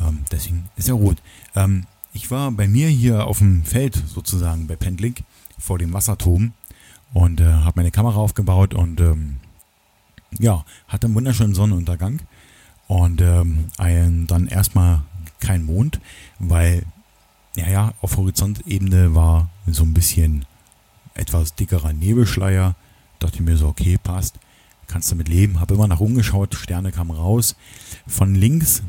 [0.00, 1.18] Ähm, deswegen ist er rot.
[1.54, 5.16] Ähm, ich war bei mir hier auf dem Feld sozusagen bei Pendling
[5.58, 6.52] vor dem Wasserturm
[7.12, 9.36] und äh, habe meine Kamera aufgebaut und ähm,
[10.38, 12.20] ja, hatte einen wunderschönen Sonnenuntergang
[12.86, 15.02] und ähm, ein, dann erstmal
[15.40, 16.00] kein Mond,
[16.38, 16.84] weil
[17.56, 20.44] ja, ja, auf Horizontebene war so ein bisschen
[21.14, 22.74] etwas dickerer Nebelschleier.
[23.20, 24.38] Dachte mir so, okay, passt,
[24.88, 25.60] kannst damit leben.
[25.60, 27.54] Habe immer nach oben geschaut, Sterne kamen raus.
[28.06, 28.82] Von links,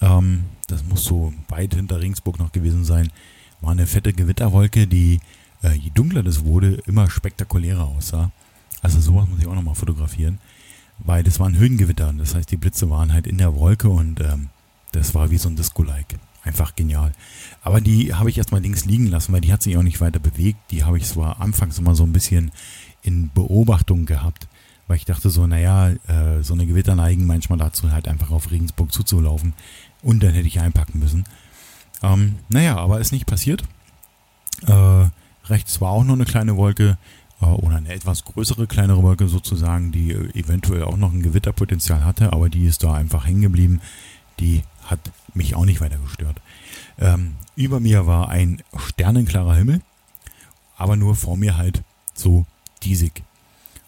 [0.00, 3.10] ähm, das muss so weit hinter Ringsburg noch gewesen sein,
[3.60, 5.20] war eine fette Gewitterwolke, die,
[5.62, 8.30] äh, je dunkler das wurde, immer spektakulärer aussah.
[8.82, 10.38] Also sowas muss ich auch nochmal fotografieren,
[10.98, 12.12] weil das waren Höhengewitter.
[12.16, 14.48] Das heißt, die Blitze waren halt in der Wolke und ähm,
[14.96, 16.18] das war wie so ein Disco-like.
[16.42, 17.12] Einfach genial.
[17.62, 20.20] Aber die habe ich erstmal links liegen lassen, weil die hat sich auch nicht weiter
[20.20, 20.58] bewegt.
[20.70, 22.52] Die habe ich zwar anfangs immer so ein bisschen
[23.02, 24.46] in Beobachtung gehabt,
[24.86, 28.50] weil ich dachte so, naja, äh, so eine Gewitter neigen manchmal dazu, halt einfach auf
[28.50, 29.54] Regensburg zuzulaufen.
[30.02, 31.24] Und dann hätte ich einpacken müssen.
[32.02, 33.64] Ähm, naja, aber ist nicht passiert.
[34.66, 35.08] Äh,
[35.46, 36.96] rechts war auch noch eine kleine Wolke
[37.40, 42.04] äh, oder eine etwas größere, kleinere Wolke sozusagen, die äh, eventuell auch noch ein Gewitterpotenzial
[42.04, 43.80] hatte, aber die ist da einfach hängen geblieben.
[44.40, 45.00] Die hat
[45.34, 46.40] mich auch nicht weiter gestört.
[46.98, 49.80] Ähm, über mir war ein sternenklarer Himmel,
[50.76, 51.82] aber nur vor mir halt
[52.14, 52.46] so
[52.82, 53.22] diesig.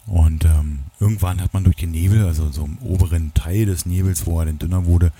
[0.05, 4.25] Und ähm, irgendwann hat man durch den Nebel, also so im oberen Teil des Nebels,
[4.25, 5.11] wo er dann dünner wurde,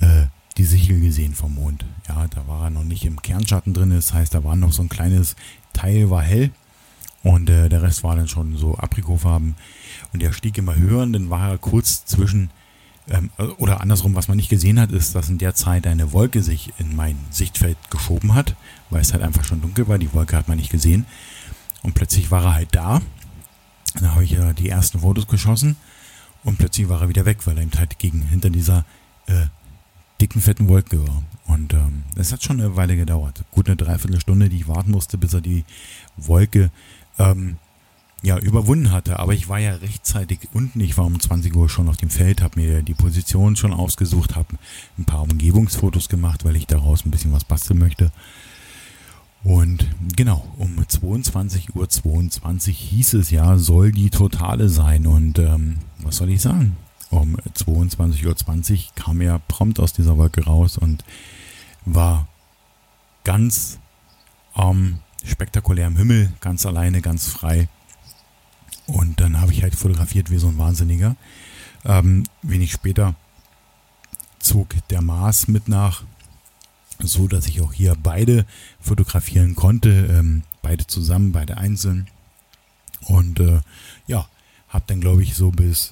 [0.00, 1.84] äh, die Sichel gesehen vom Mond.
[2.08, 4.82] Ja, da war er noch nicht im Kernschatten drin, das heißt, da war noch so
[4.82, 5.36] ein kleines
[5.72, 6.50] Teil, war hell
[7.22, 9.54] und äh, der Rest war dann schon so Aprikofarben.
[10.12, 12.50] Und er stieg immer höher und dann war er kurz zwischen
[13.10, 16.42] ähm, oder andersrum, was man nicht gesehen hat, ist, dass in der Zeit eine Wolke
[16.42, 18.54] sich in mein Sichtfeld geschoben hat,
[18.90, 19.98] weil es halt einfach schon dunkel war.
[19.98, 21.06] Die Wolke hat man nicht gesehen.
[21.82, 23.00] Und plötzlich war er halt da.
[24.00, 25.76] Da habe ich ja die ersten Fotos geschossen.
[26.44, 28.84] Und plötzlich war er wieder weg, weil er eben halt gegen, hinter dieser
[29.26, 29.46] äh,
[30.20, 31.22] dicken, fetten Wolke war.
[31.46, 33.44] Und ähm, es hat schon eine Weile gedauert.
[33.50, 35.64] Gut eine Dreiviertelstunde, die ich warten musste, bis er die
[36.16, 36.70] Wolke
[37.18, 37.58] ähm,
[38.22, 39.18] ja, überwunden hatte.
[39.18, 40.80] Aber ich war ja rechtzeitig unten.
[40.80, 44.36] Ich war um 20 Uhr schon auf dem Feld, habe mir die Position schon ausgesucht,
[44.36, 44.56] habe
[44.96, 48.12] ein paar Umgebungsfotos gemacht, weil ich daraus ein bisschen was basteln möchte.
[49.44, 55.06] Und genau, um 22.22 Uhr 22 hieß es ja, soll die totale sein.
[55.06, 56.76] Und ähm, was soll ich sagen?
[57.10, 61.04] Um 22.20 Uhr kam er prompt aus dieser Wolke raus und
[61.84, 62.28] war
[63.24, 63.80] ganz
[64.56, 67.68] ähm, spektakulär im Himmel, ganz alleine, ganz frei.
[68.86, 71.16] Und dann habe ich halt fotografiert wie so ein Wahnsinniger.
[71.84, 73.14] Ähm, wenig später
[74.38, 76.04] zog der Mars mit nach,
[76.98, 78.44] so dass ich auch hier beide
[78.80, 82.08] fotografieren konnte, ähm, beide zusammen, beide einzeln.
[83.06, 83.60] Und äh,
[84.06, 84.28] ja,
[84.68, 85.90] habe dann glaube ich so bis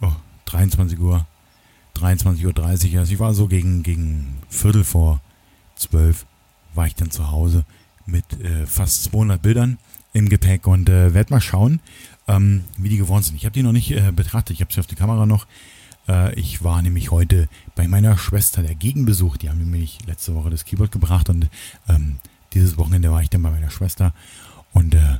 [0.00, 0.12] oh,
[0.46, 1.26] 23 Uhr,
[1.96, 2.46] 23.30
[2.92, 5.20] Uhr, also ich war so gegen, gegen Viertel vor
[5.76, 6.26] zwölf,
[6.74, 7.64] war ich dann zu Hause
[8.06, 9.78] mit äh, fast 200 Bildern
[10.16, 11.80] im Gepäck und äh, werde mal schauen,
[12.26, 13.36] ähm, wie die geworden sind.
[13.36, 15.46] Ich habe die noch nicht äh, betrachtet, ich habe sie auf die Kamera noch.
[16.08, 19.36] Äh, ich war nämlich heute bei meiner Schwester der Gegenbesuch.
[19.36, 21.48] Die haben nämlich letzte Woche das Keyboard gebracht und
[21.86, 22.16] ähm,
[22.54, 24.14] dieses Wochenende war ich dann bei meiner Schwester
[24.72, 25.18] und äh,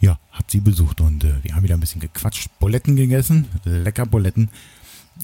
[0.00, 4.04] ja, hab sie besucht und äh, wir haben wieder ein bisschen gequatscht, Buletten gegessen, lecker
[4.04, 4.50] Buletten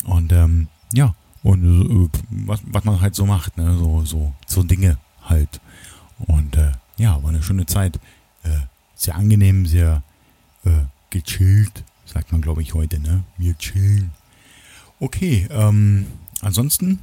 [0.05, 4.63] und ähm, ja, und äh, was, was man halt so macht, ne, so, so, so
[4.63, 5.61] Dinge halt.
[6.27, 8.01] Und äh, ja, war eine schöne Zeit.
[8.43, 8.61] Äh,
[8.99, 10.03] sehr angenehm, sehr
[10.65, 10.71] äh,
[11.09, 13.25] gechillt, sagt man glaube ich heute, ne?
[13.39, 14.11] Wir chillen.
[15.01, 16.07] Okay, ähm,
[16.43, 16.99] ansonsten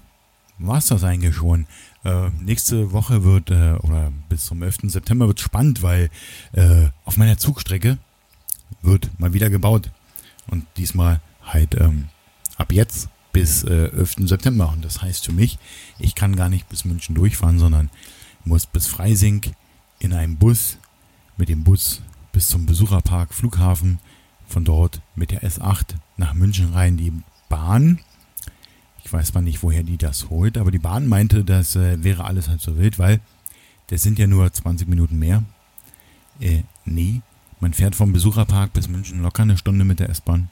[0.60, 1.66] war es das eigentlich schon.
[2.04, 4.92] Äh, nächste Woche wird, äh, oder bis zum 11.
[4.92, 6.10] September wird spannend, weil
[6.52, 7.98] äh, auf meiner Zugstrecke
[8.82, 9.90] wird mal wieder gebaut.
[10.48, 12.10] Und diesmal halt ähm,
[12.58, 14.28] ab jetzt bis äh, 11.
[14.28, 14.70] September.
[14.70, 15.58] Und das heißt für mich,
[16.00, 17.90] ich kann gar nicht bis München durchfahren, sondern
[18.44, 19.42] muss bis Freising
[20.00, 20.78] in einem Bus
[21.38, 24.00] mit dem Bus bis zum Besucherpark Flughafen,
[24.48, 26.98] von dort mit der S8 nach München rein.
[26.98, 27.12] Die
[27.50, 28.00] Bahn,
[29.04, 32.26] ich weiß zwar nicht, woher die das holt, aber die Bahn meinte, das äh, wäre
[32.26, 33.20] alles halt so wild, weil
[33.88, 35.44] das sind ja nur 20 Minuten mehr.
[36.40, 37.22] Äh, nee,
[37.60, 40.50] man fährt vom Besucherpark bis München locker eine Stunde mit der S-Bahn.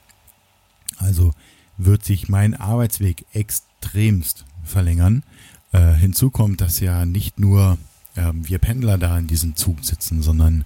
[0.96, 1.32] Also
[1.76, 5.24] wird sich mein Arbeitsweg extremst verlängern.
[5.72, 7.78] Äh, hinzu kommt, dass ja nicht nur
[8.16, 10.64] ähm, wir Pendler da in diesem Zug sitzen, sondern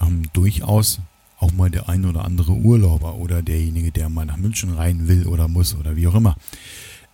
[0.00, 1.00] ähm, durchaus
[1.38, 5.26] auch mal der ein oder andere Urlauber oder derjenige, der mal nach München rein will
[5.26, 6.36] oder muss oder wie auch immer.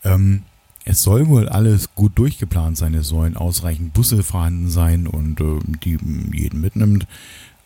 [0.03, 0.43] Ähm,
[0.85, 2.95] es soll wohl alles gut durchgeplant sein.
[2.95, 5.99] Es sollen ausreichend Busse vorhanden sein und äh, die
[6.33, 7.07] jeden mitnimmt,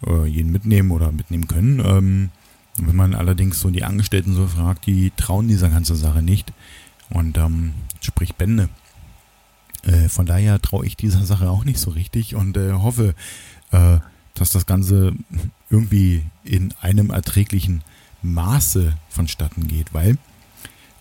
[0.06, 1.82] äh, jeden mitnehmen oder mitnehmen können.
[1.84, 2.30] Ähm,
[2.80, 6.52] wenn man allerdings so die Angestellten so fragt, die trauen dieser ganzen Sache nicht
[7.10, 8.68] und ähm, sprich Bände.
[9.88, 13.14] Äh, von daher traue ich dieser Sache auch nicht so richtig und äh, hoffe,
[13.72, 13.98] äh,
[14.34, 15.14] dass das Ganze
[15.70, 17.82] irgendwie in einem erträglichen
[18.22, 20.18] Maße vonstatten geht, weil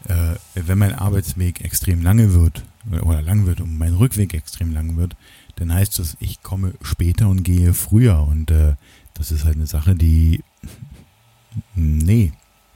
[0.05, 2.63] äh, wenn mein Arbeitsweg extrem lange wird
[3.01, 5.15] oder lang wird und mein Rückweg extrem lang wird,
[5.57, 8.75] dann heißt das, ich komme später und gehe früher und äh,
[9.13, 10.43] das ist halt eine Sache, die
[11.75, 12.31] nee,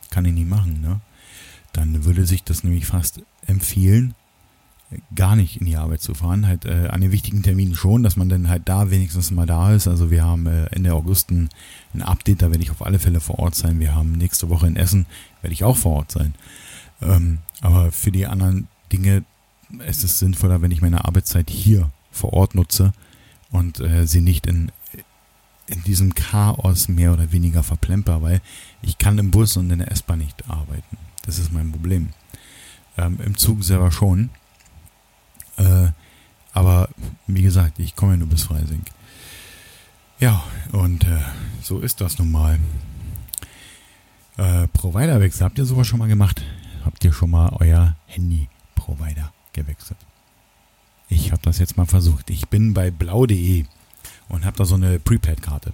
[0.10, 1.00] kann ich nicht machen, ne?
[1.72, 4.14] Dann würde sich das nämlich fast empfehlen,
[5.16, 6.48] gar nicht in die Arbeit zu fahren.
[6.48, 9.74] Halt äh, an den wichtigen Terminen schon, dass man dann halt da wenigstens mal da
[9.74, 9.88] ist.
[9.88, 11.50] Also wir haben äh, Ende August ein,
[11.94, 13.80] ein, Update, da werde ich auf alle Fälle vor Ort sein.
[13.80, 15.06] Wir haben nächste Woche in Essen,
[15.42, 16.34] werde ich auch vor Ort sein.
[17.02, 19.24] Ähm, aber für die anderen Dinge
[19.88, 22.94] ist es sinnvoller, wenn ich meine Arbeitszeit hier vor Ort nutze
[23.52, 24.72] und äh, sie nicht in,
[25.68, 28.42] in diesem Chaos mehr oder weniger verplemper, weil
[28.82, 30.98] ich kann im Bus und in der S-Bahn nicht arbeiten.
[31.26, 32.10] Das ist mein Problem.
[32.98, 34.30] Ähm, Im Zug selber schon.
[35.62, 35.92] Äh,
[36.54, 36.90] aber
[37.28, 38.84] wie gesagt, ich komme ja nur bis Freising.
[40.20, 41.22] Ja, und äh,
[41.62, 42.60] so ist das nun mal.
[44.38, 46.44] Äh, Providerwechsel, habt ihr sowas schon mal gemacht?
[46.84, 50.00] Habt ihr schon mal euer Handy-Provider gewechselt?
[51.10, 52.30] Ich habe das jetzt mal versucht.
[52.30, 53.66] Ich bin bei blau.de
[54.30, 55.74] und habe da so eine Prepaid-Karte.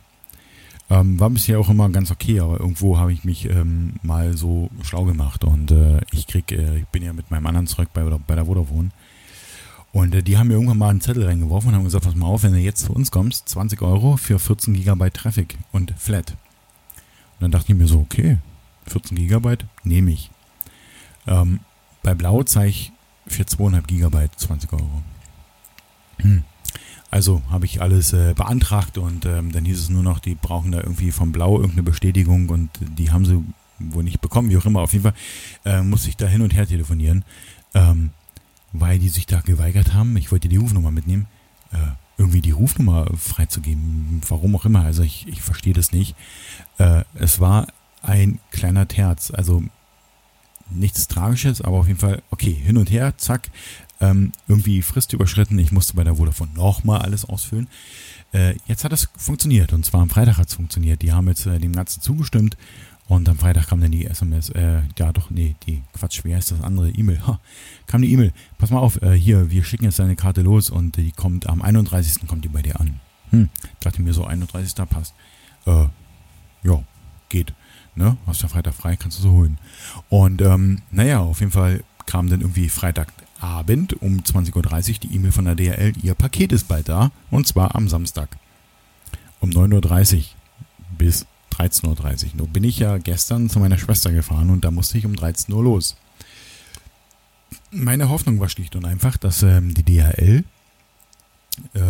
[0.90, 4.70] Ähm, war bisher auch immer ganz okay, aber irgendwo habe ich mich ähm, mal so
[4.84, 8.04] schlau gemacht und äh, ich krieg, äh, ich bin ja mit meinem anderen Zeug bei,
[8.04, 8.92] bei der Vodafone
[9.98, 12.28] und äh, die haben mir irgendwann mal einen Zettel reingeworfen und haben gesagt, pass mal
[12.28, 16.30] auf, wenn du jetzt zu uns kommst, 20 Euro für 14 Gigabyte Traffic und Flat.
[16.30, 18.38] Und dann dachte ich mir so, okay,
[18.86, 20.30] 14 Gigabyte nehme ich.
[21.26, 21.62] Ähm,
[22.04, 22.92] bei Blau zeige ich
[23.26, 25.02] für 2,5 Gigabyte 20 Euro.
[26.18, 26.44] Hm.
[27.10, 30.74] Also habe ich alles äh, beantragt und ähm, dann hieß es nur noch, die brauchen
[30.74, 33.44] da irgendwie vom Blau irgendeine Bestätigung und die haben sie
[33.80, 34.82] wohl nicht bekommen, wie auch immer.
[34.82, 35.16] Auf jeden Fall
[35.66, 37.26] äh, musste ich da hin und her telefonieren,
[37.74, 38.12] ähm,
[38.80, 40.16] weil die sich da geweigert haben.
[40.18, 41.28] Ich wollte die Rufnummer mitnehmen,
[41.72, 41.78] äh,
[42.18, 44.82] irgendwie die Rufnummer freizugeben, warum auch immer.
[44.82, 46.16] Also ich, ich verstehe das nicht.
[46.78, 47.68] Äh, es war
[48.02, 49.64] ein kleiner Terz, also
[50.70, 53.50] nichts Tragisches, aber auf jeden Fall, okay, hin und her, zack,
[54.00, 55.58] ähm, irgendwie Frist überschritten.
[55.60, 57.68] Ich musste bei der Vodafone nochmal alles ausfüllen.
[58.34, 61.02] Äh, jetzt hat es funktioniert und zwar am Freitag hat es funktioniert.
[61.02, 62.58] Die haben jetzt äh, dem Ganzen zugestimmt
[63.08, 66.52] und am Freitag kam dann die SMS, äh, ja doch, nee, die, Quatsch, wie heißt
[66.52, 66.90] das andere?
[66.90, 67.22] E-Mail.
[67.88, 70.98] Kam die E-Mail, pass mal auf, äh, hier, wir schicken jetzt deine Karte los und
[70.98, 72.28] die kommt am 31.
[72.28, 73.00] kommt die bei dir an.
[73.30, 74.76] Hm, dachte mir so, 31.
[74.90, 75.14] passt.
[75.66, 75.86] Äh,
[76.64, 76.84] ja,
[77.30, 77.54] geht.
[77.96, 78.18] Ne?
[78.28, 79.58] Hast ja Freitag frei, kannst du so holen.
[80.10, 85.32] Und ähm, naja, auf jeden Fall kam dann irgendwie Freitagabend um 20.30 Uhr die E-Mail
[85.32, 87.12] von der DHL, ihr Paket ist bald da.
[87.32, 88.38] Und zwar am Samstag.
[89.40, 90.24] Um 9.30 Uhr
[90.98, 91.26] bis
[91.58, 91.86] 13.30
[92.26, 92.32] Uhr.
[92.36, 95.54] Nun bin ich ja gestern zu meiner Schwester gefahren und da musste ich um 13
[95.54, 95.96] Uhr los.
[97.72, 100.44] Meine Hoffnung war schlicht und einfach, dass ähm, die DHL
[101.74, 101.82] äh,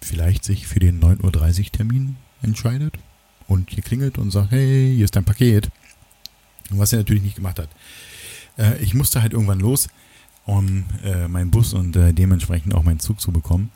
[0.00, 2.98] vielleicht sich für den 9.30 Uhr Termin entscheidet
[3.46, 5.70] und hier klingelt und sagt, hey, hier ist dein Paket.
[6.70, 7.68] Was er natürlich nicht gemacht hat.
[8.56, 9.88] Äh, ich musste halt irgendwann los,
[10.46, 13.70] um äh, meinen Bus und äh, dementsprechend auch meinen Zug zu bekommen.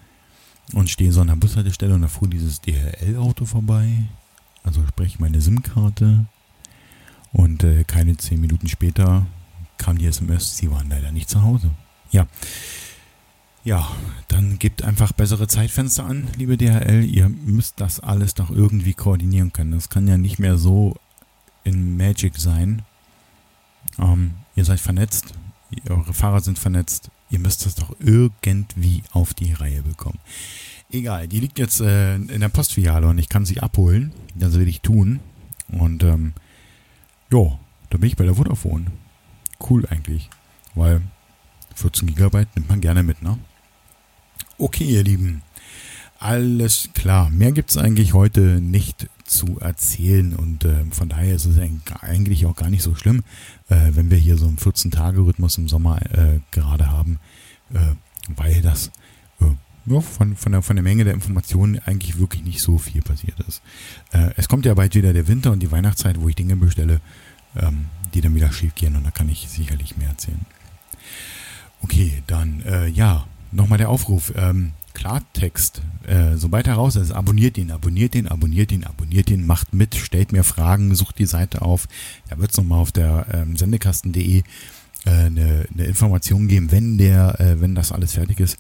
[0.75, 4.05] Und stehe so an der Bushaltestelle und da fuhr dieses DHL-Auto vorbei.
[4.65, 6.27] Also sprich meine SIM-Karte.
[7.33, 9.27] Und äh, keine zehn Minuten später
[9.77, 11.71] kam die SMS, sie waren leider nicht zu Hause.
[12.11, 12.27] Ja,
[13.65, 13.87] ja,
[14.29, 17.05] dann gebt einfach bessere Zeitfenster an, liebe DHL.
[17.05, 19.73] Ihr müsst das alles doch irgendwie koordinieren können.
[19.73, 20.97] Das kann ja nicht mehr so
[21.65, 22.83] in Magic sein.
[23.99, 25.35] Ähm, ihr seid vernetzt,
[25.89, 27.11] eure Fahrer sind vernetzt.
[27.31, 30.19] Ihr müsst das doch irgendwie auf die Reihe bekommen.
[30.91, 34.13] Egal, die liegt jetzt äh, in der Postfiliale und ich kann sie abholen.
[34.35, 35.21] Das will ich tun.
[35.71, 36.33] Und ähm,
[37.31, 37.59] ja,
[37.91, 38.87] da bin ich bei der Vodafone.
[39.69, 40.31] Cool eigentlich,
[40.75, 41.03] weil
[41.75, 43.39] 14 Gigabyte nimmt man gerne mit, ne?
[44.57, 45.43] Okay, ihr Lieben.
[46.19, 47.29] Alles klar.
[47.31, 51.59] Mehr gibt es eigentlich heute nicht zu erzählen und äh, von daher ist es
[52.01, 53.23] eigentlich auch gar nicht so schlimm,
[53.69, 57.21] äh, wenn wir hier so einen 14-Tage-Rhythmus im Sommer äh, gerade haben,
[57.75, 57.95] äh,
[58.35, 58.91] weil das
[59.41, 59.45] äh,
[59.91, 63.39] ja, von, von, der, von der Menge der Informationen eigentlich wirklich nicht so viel passiert
[63.41, 63.63] ist.
[64.13, 67.01] Äh, es kommt ja bald wieder der Winter und die Weihnachtszeit, wo ich Dinge bestelle,
[67.57, 70.41] ähm, die dann wieder schief gehen und da kann ich sicherlich mehr erzählen.
[71.81, 74.33] Okay, dann ja, nochmal der Aufruf.
[74.35, 75.81] Ähm, Klartext.
[76.07, 80.33] Äh, sobald heraus ist, abonniert ihn, abonniert ihn, abonniert ihn, abonniert ihn, macht mit, stellt
[80.33, 81.87] mir Fragen, sucht die Seite auf.
[82.29, 87.39] Da wird es nochmal auf der ähm, sendekasten.de äh, eine, eine Information geben, wenn der,
[87.39, 88.59] äh, wenn das alles fertig ist.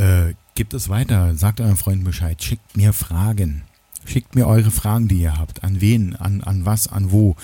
[0.00, 3.62] Äh, gibt es weiter, sagt euren Freunden Bescheid, schickt mir Fragen.
[4.06, 5.62] Schickt mir eure Fragen, die ihr habt.
[5.62, 7.36] An wen, an, an was, an wo.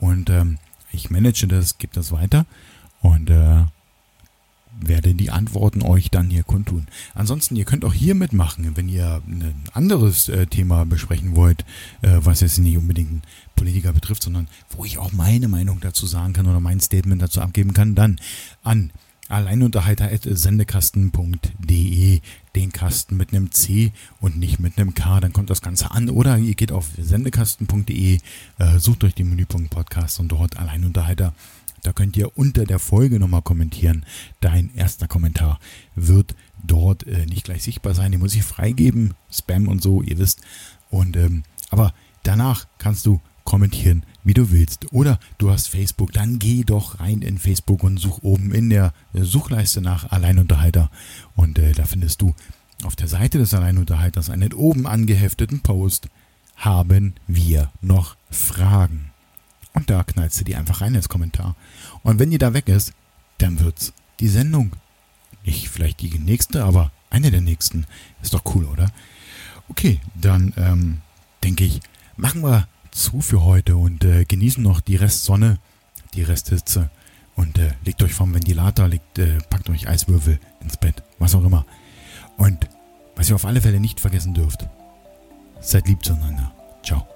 [0.00, 0.58] Und ähm,
[0.90, 2.46] ich manage das, gebe das weiter.
[3.00, 3.64] Und äh,
[4.80, 6.88] werde die Antworten euch dann hier kundtun.
[7.14, 11.64] Ansonsten, ihr könnt auch hier mitmachen, wenn ihr ein anderes äh, Thema besprechen wollt,
[12.02, 13.22] äh, was jetzt nicht unbedingt einen
[13.54, 17.40] Politiker betrifft, sondern wo ich auch meine Meinung dazu sagen kann oder mein Statement dazu
[17.40, 18.18] abgeben kann, dann
[18.64, 18.90] an
[19.30, 22.20] alleinunterhalter.sendekasten.de
[22.56, 26.10] den Kasten mit einem C und nicht mit einem K, dann kommt das Ganze an.
[26.10, 28.18] Oder ihr geht auf sendekasten.de,
[28.58, 31.34] äh, sucht euch den Menüpunkt Podcast und dort Alleinunterhalter
[31.82, 34.04] da könnt ihr unter der Folge nochmal kommentieren.
[34.40, 35.58] Dein erster Kommentar
[35.94, 38.12] wird dort äh, nicht gleich sichtbar sein.
[38.12, 39.14] Den muss ich freigeben.
[39.30, 40.40] Spam und so, ihr wisst.
[40.90, 44.92] Und ähm, aber danach kannst du kommentieren, wie du willst.
[44.92, 48.92] Oder du hast Facebook, dann geh doch rein in Facebook und such oben in der
[49.14, 50.90] Suchleiste nach Alleinunterhalter.
[51.36, 52.34] Und äh, da findest du
[52.84, 56.08] auf der Seite des Alleinunterhalters einen oben angehefteten Post.
[56.56, 59.10] Haben wir noch Fragen?
[59.72, 61.56] Und da knallst du die einfach rein ins Kommentar.
[62.02, 62.92] Und wenn die da weg ist,
[63.38, 64.72] dann wird's die Sendung.
[65.44, 67.86] Nicht vielleicht die nächste, aber eine der nächsten.
[68.22, 68.90] Ist doch cool, oder?
[69.68, 70.98] Okay, dann ähm,
[71.42, 71.80] denke ich,
[72.16, 75.58] machen wir zu für heute und äh, genießen noch die Restsonne,
[76.14, 76.90] die Resthitze.
[77.36, 81.44] Und äh, legt euch vom Ventilator, legt, äh, packt euch Eiswürfel ins Bett, was auch
[81.44, 81.64] immer.
[82.36, 82.68] Und
[83.16, 84.66] was ihr auf alle Fälle nicht vergessen dürft,
[85.60, 86.52] seid lieb zueinander.
[86.82, 87.06] Ciao.